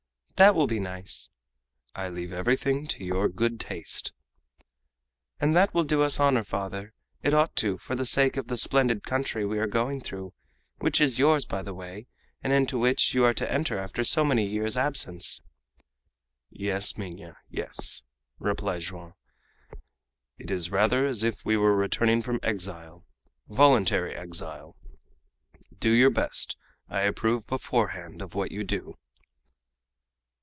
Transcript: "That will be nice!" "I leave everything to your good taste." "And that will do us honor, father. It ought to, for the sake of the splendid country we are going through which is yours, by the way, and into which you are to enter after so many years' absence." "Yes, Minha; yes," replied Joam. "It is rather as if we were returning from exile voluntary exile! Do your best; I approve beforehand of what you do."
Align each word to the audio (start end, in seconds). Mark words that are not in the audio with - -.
"That 0.43 0.55
will 0.55 0.65
be 0.65 0.79
nice!" 0.79 1.29
"I 1.93 2.09
leave 2.09 2.33
everything 2.33 2.87
to 2.87 3.03
your 3.03 3.29
good 3.29 3.59
taste." 3.59 4.11
"And 5.39 5.55
that 5.55 5.71
will 5.75 5.83
do 5.83 6.01
us 6.01 6.19
honor, 6.19 6.41
father. 6.43 6.93
It 7.21 7.31
ought 7.31 7.55
to, 7.57 7.77
for 7.77 7.95
the 7.95 8.07
sake 8.07 8.37
of 8.37 8.47
the 8.47 8.57
splendid 8.57 9.03
country 9.03 9.45
we 9.45 9.59
are 9.59 9.67
going 9.67 10.01
through 10.01 10.33
which 10.79 10.99
is 10.99 11.19
yours, 11.19 11.45
by 11.45 11.61
the 11.61 11.75
way, 11.75 12.07
and 12.41 12.51
into 12.51 12.79
which 12.79 13.13
you 13.13 13.23
are 13.23 13.35
to 13.35 13.51
enter 13.51 13.77
after 13.77 14.03
so 14.03 14.25
many 14.25 14.43
years' 14.47 14.75
absence." 14.75 15.41
"Yes, 16.49 16.97
Minha; 16.97 17.37
yes," 17.47 18.01
replied 18.39 18.81
Joam. 18.81 19.13
"It 20.39 20.49
is 20.49 20.71
rather 20.71 21.05
as 21.05 21.23
if 21.23 21.45
we 21.45 21.55
were 21.55 21.75
returning 21.75 22.23
from 22.23 22.39
exile 22.41 23.05
voluntary 23.47 24.15
exile! 24.15 24.75
Do 25.77 25.91
your 25.91 26.09
best; 26.09 26.57
I 26.89 27.01
approve 27.01 27.45
beforehand 27.45 28.23
of 28.23 28.33
what 28.33 28.51
you 28.51 28.63
do." 28.63 28.97